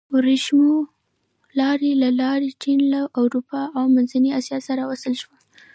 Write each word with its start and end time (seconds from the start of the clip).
د 0.07 0.11
ورېښمو 0.13 0.77
لارې 1.59 1.91
له 2.03 2.09
لارې 2.21 2.49
چین 2.63 2.79
له 2.93 3.01
اروپا 3.21 3.61
او 3.77 3.83
منځنۍ 3.95 4.31
اسیا 4.39 4.59
سره 4.67 4.81
وصل 4.91 5.13
شو. 5.21 5.31